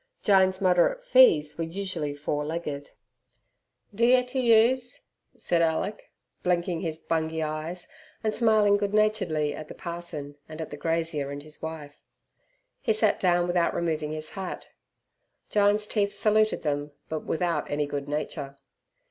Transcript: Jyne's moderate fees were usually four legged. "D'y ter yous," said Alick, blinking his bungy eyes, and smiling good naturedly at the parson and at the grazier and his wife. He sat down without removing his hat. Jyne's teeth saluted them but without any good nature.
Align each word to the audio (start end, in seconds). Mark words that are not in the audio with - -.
Jyne's 0.23 0.59
moderate 0.61 1.03
fees 1.03 1.59
were 1.59 1.63
usually 1.63 2.15
four 2.15 2.43
legged. 2.43 2.89
"D'y 3.93 4.23
ter 4.23 4.39
yous," 4.39 5.01
said 5.37 5.61
Alick, 5.61 6.11
blinking 6.41 6.81
his 6.81 6.97
bungy 6.97 7.43
eyes, 7.45 7.87
and 8.23 8.33
smiling 8.33 8.77
good 8.77 8.95
naturedly 8.95 9.53
at 9.53 9.67
the 9.67 9.75
parson 9.75 10.37
and 10.49 10.59
at 10.59 10.71
the 10.71 10.75
grazier 10.75 11.29
and 11.29 11.43
his 11.43 11.61
wife. 11.61 12.01
He 12.81 12.93
sat 12.93 13.19
down 13.19 13.45
without 13.45 13.75
removing 13.75 14.11
his 14.11 14.31
hat. 14.31 14.69
Jyne's 15.51 15.85
teeth 15.85 16.15
saluted 16.15 16.63
them 16.63 16.93
but 17.07 17.19
without 17.19 17.69
any 17.69 17.85
good 17.85 18.09
nature. 18.09 18.57